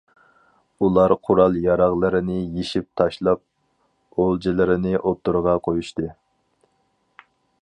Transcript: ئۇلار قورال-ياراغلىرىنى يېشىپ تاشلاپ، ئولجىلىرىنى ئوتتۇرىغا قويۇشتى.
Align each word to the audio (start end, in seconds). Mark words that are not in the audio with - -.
ئۇلار 0.85 1.13
قورال-ياراغلىرىنى 1.27 2.39
يېشىپ 2.39 2.89
تاشلاپ، 3.01 4.17
ئولجىلىرىنى 4.25 4.99
ئوتتۇرىغا 5.03 5.57
قويۇشتى. 5.69 6.13